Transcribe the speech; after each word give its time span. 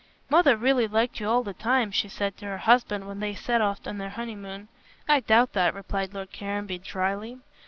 "Mother 0.31 0.57
really 0.57 0.87
liked 0.87 1.19
you 1.19 1.29
all 1.29 1.43
the 1.43 1.53
time," 1.53 1.91
she 1.91 2.09
said 2.09 2.35
to 2.37 2.47
her 2.47 2.57
husband 2.57 3.07
when 3.07 3.19
they 3.19 3.35
set 3.35 3.61
off 3.61 3.85
on 3.85 3.99
their 3.99 4.09
honeymoon. 4.09 4.67
"I 5.07 5.19
doubt 5.19 5.53
that," 5.53 5.75
replied 5.75 6.15
Lord 6.15 6.31
Caranby, 6.33 6.79
dryly. 6.79 7.37